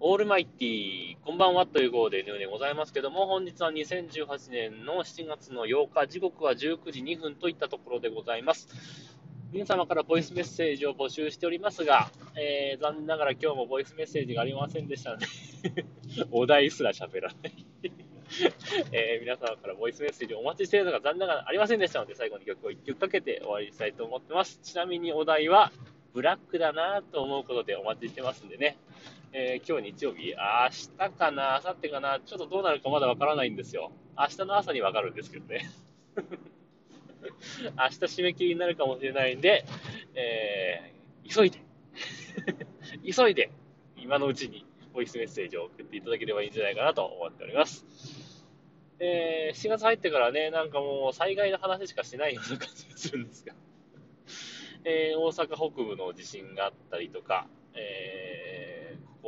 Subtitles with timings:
[0.00, 8.68] オールマイティこんばんはという号で N でございますけども、本日は2018年の7月の8日、時刻は19時2分といったところでございます。
[9.52, 15.26] 皆様からボイスメッセージを募集しておりますが、えー、残念ながら今日もボイスメッセージがありませんでしたので
[16.30, 17.52] お題すら喋らない
[18.92, 24.60] えー、皆様からボイスメッセージをお待ちしているのが残念ながらありませんでしたので、最後に曲を1曲かけて終わりにしたいと思ってます。
[24.62, 25.72] ちなみにお題は、
[26.12, 28.76] ブラックだなと思うことでお待ちしてますんでね。
[29.32, 30.36] えー、今日日曜日明
[30.70, 33.92] 日かな明後日かなちょっとどうなるかまだわからないんですよ。
[34.16, 35.70] 明日の朝にわかるんですけどね。
[36.16, 39.64] 明日締め切りになるかもしれないんで、
[40.14, 41.60] えー、急いで
[43.14, 43.50] 急いで、
[43.96, 44.64] 今のうちに
[44.94, 47.84] ボイスメッセージを送っていただければいいんじゃないかなと思っております。
[49.00, 53.54] えー、7月入ってからね、なんかもう災害の話しかしないような感じがするんですが、
[54.84, 58.37] えー、大阪北部の地震があったりとか、えー、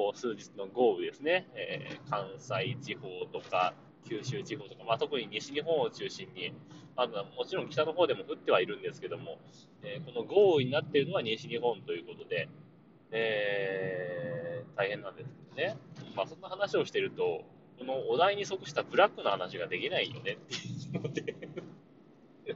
[0.00, 3.74] ここ数日の豪雨ですね、えー、関西地方とか、
[4.08, 6.54] 九州地方とか、まあ、特に西日本を中心に、
[6.96, 9.36] あもちろん北の方でも降ってはいるんですけども、
[9.82, 12.48] えー、この豪雨になっているのは西日本ということで、
[13.10, 15.76] えー、大変なんですけどね。
[16.16, 17.44] まあ、そんな話をしていると、
[17.78, 21.34] このお題に即したブラックの話ができないよねっていうので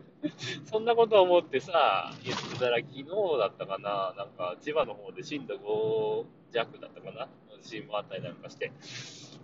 [0.64, 3.05] そんなことを思ってさ、言ってたら昨日
[3.38, 7.28] だったかな、なんか千葉の方で震度5弱だったかな、
[7.62, 8.72] 地震もあったりなんかして、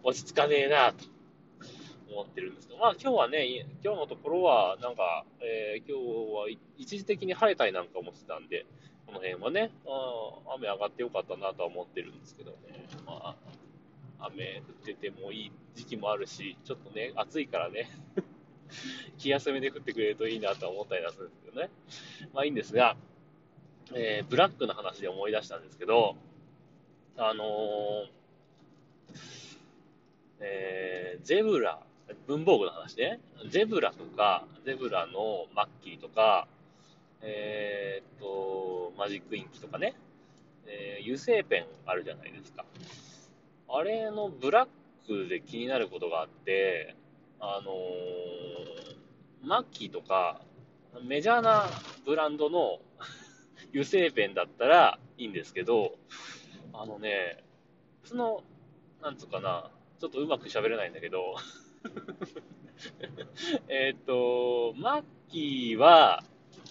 [0.02, 1.04] 落ち着かねえなと
[2.10, 8.64] 思ってるんですけど、まあ今日はね、今日のところは、なんか、えー、今日は一時的に晴れたりなんかもしてたんで、
[9.06, 12.56] この辺はね、あ雨上がってよかったなとは思ってるんですけどね、
[13.06, 13.36] ま
[14.20, 17.90] あ、雨降っててもいい時期もあるし、ちょっとね、暑いからね、
[19.18, 21.70] 気休めで降ってくれるといいなと思ったりはするんですけどね。
[22.32, 22.96] まあいいんですが、
[23.92, 26.16] えー、ブラックの話で思い出したんですけど、
[27.22, 28.06] あの、
[30.40, 31.78] えー、ゼブラ、
[32.26, 33.20] 文房具の話ね。
[33.50, 36.48] ゼブラとか、ゼブラのマッキーとか、
[37.20, 39.96] えー、っと、マジックインキとかね、
[40.66, 42.64] えー、油性ペンあるじゃないですか。
[43.68, 44.68] あれのブラッ
[45.06, 46.96] クで気になることがあって、
[47.38, 50.40] あのー、マッキーとか、
[51.04, 51.66] メジャーな
[52.06, 52.78] ブランドの
[53.72, 55.98] 油性ペンだったらいいんですけど、
[56.72, 57.42] あのね、
[58.04, 58.42] その、
[59.02, 59.70] なんつうかな、
[60.00, 61.36] ちょっとうまく喋れないんだけど
[63.68, 66.24] えっと、マッキーは、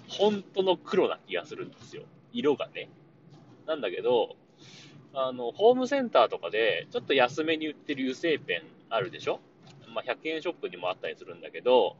[0.07, 2.03] 本当の黒な気がするんですよ。
[2.31, 2.89] 色がね。
[3.67, 4.35] なんだけど、
[5.13, 9.39] あの、ホームセンターとかで、ちょっと安めに売ってる油性ペンあるでしょ？
[9.93, 11.97] まあ、100円ショップにもあったりするんだけど、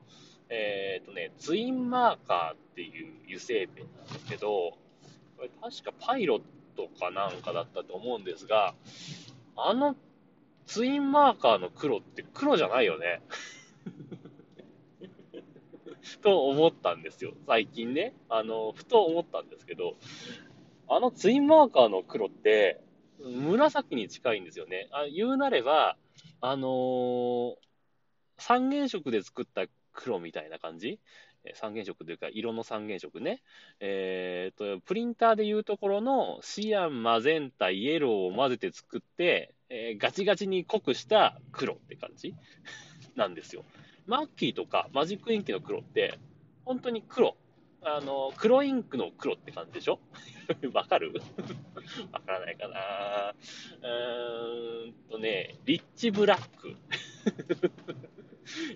[0.49, 4.71] えっ、ー、とね、ツインマーカーっていう油性ペンなんですけど、
[5.37, 6.41] これ確かパイロッ
[6.87, 8.73] トかなんかだったと思うんですが、
[9.55, 9.95] あの
[10.65, 13.21] ツインマーカーの黒って黒じゃないよね。
[16.21, 17.33] と思ったんですよ。
[17.47, 18.13] 最近ね。
[18.29, 19.95] あの、ふと思ったんですけど、
[20.87, 22.81] あのツインマーカーの黒って、
[23.19, 24.89] 紫に近いんですよね。
[24.91, 25.97] あ言うなれば、
[26.41, 27.55] あのー、
[28.37, 30.99] 三原色で作った黒みたいな感じ
[31.55, 33.41] 三原色というか、色の三原色ね。
[33.79, 42.33] え、ー、と、プリンターでいうところのシアン、マゼンタ、イエローを混ぜて作って、えー、ガチガチに濃くした黒って感じ
[43.15, 43.63] なんですよ。
[44.07, 46.17] マッキーとかマジックインキの黒って、
[46.65, 47.35] 本当に黒。
[47.81, 49.99] あの、黒インクの黒って感じでしょ？
[50.73, 51.13] わかる？
[52.11, 56.75] わからないかなうーんとね、リッチブラック。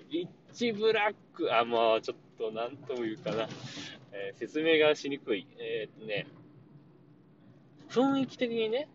[0.09, 3.47] リッチブラック、あ、もうちょっととなんとも言うかな。
[4.11, 5.47] えー、説明がしにくい。
[5.57, 6.27] えー、っとね、
[7.89, 8.89] 雰囲気的にね、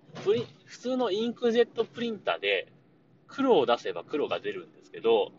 [0.65, 2.71] 普通のインクジェットプリンターで
[3.27, 5.33] 黒を出せば黒が出るんですけど、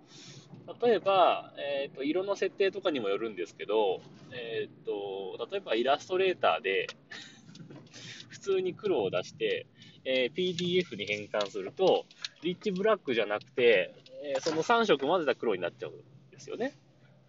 [0.82, 6.88] 例えば、え、ー、と、色の設定とかにもよるんですけど、え、ー、と、例えばイラストレーターで
[8.30, 9.68] 普通に黒を出して、
[10.06, 12.06] えー、PDF に変換すると、
[12.42, 16.74] リッチブラックじゃなくて、えその3色混ぜた黒になっちゃうんですよね。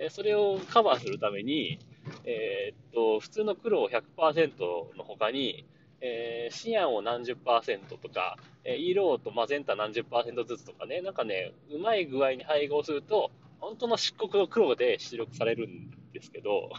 [0.09, 1.79] それをカバーするために、
[2.25, 4.59] えっと、普通の黒を100%
[4.97, 5.67] の他に、
[6.01, 13.31] えー、シアンを何十パーセントとか、えー、色とマゼンタ何十パーセントずつとかね、なんかね、うまい具合に配合すると、
[13.61, 16.71] 本当の漆黒の黒で出力されるんですけど、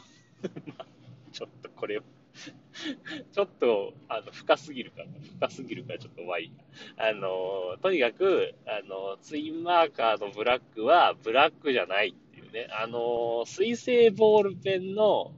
[1.31, 2.01] ちょっとこれ、
[3.31, 5.07] ちょっと、あの、深すぎるから、
[5.37, 6.51] 深すぎるからちょっと怖い。
[6.97, 12.15] あの、とにかく、あの、ツインマーカーのブラックはブラックじゃない
[12.51, 15.33] ね、あの、水性ボールペンの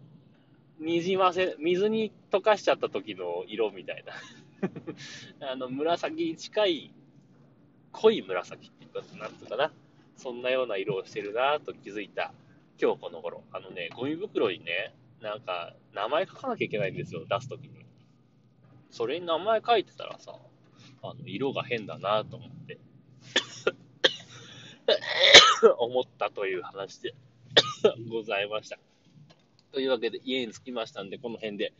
[0.80, 4.04] にじませ、水に溶かしちゃった時の色みたい
[5.39, 6.92] な あの、紫に近い
[7.92, 9.71] 濃い紫っていうか、なんつうかな。
[10.15, 12.33] そんなような色をしてるなと気づいた
[12.81, 13.44] 今日この頃。
[13.51, 17.86] あのね、ゴミ袋にね、なんか、名前書かなきゃいけないんですよ、出すときに。
[18.89, 20.38] それに名前書いてたらさ、
[21.01, 22.77] あの、色が変だなと思って
[25.80, 27.13] 思ったという話で
[28.10, 28.77] ございました。
[29.71, 31.74] というわけで、家に着きましたんで、この辺で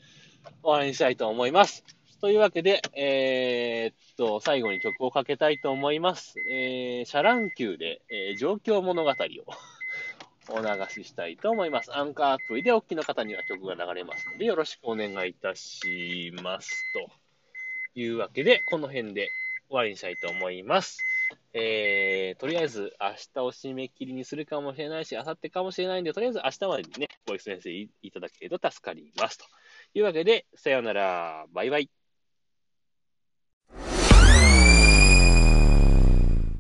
[0.64, 1.84] 終わりにしたいと思います。
[2.22, 6.40] というわけで、えー、っと、最後に曲をかけたいと思います。
[6.50, 9.14] えー、シャ乱Q で、えー、上京物語を
[10.50, 11.96] お流ししたいと思います。
[11.96, 16.72] アンカーアプリでお聞きの方には曲が流れますので、よろしくお願いいたします。
[16.94, 19.30] というわけで、この辺で
[19.68, 21.00] 終わりにしたいと思います。
[21.54, 29.38] えー、とりあえず明日を締め切りにするかもしれないし、明後日かもしれないんで、とりあえず明日までにね、ボイス先生いただけると助かります。
[29.38, 29.46] と
[29.94, 31.46] いうわけで、さようなら。
[31.54, 32.03] バイバイ。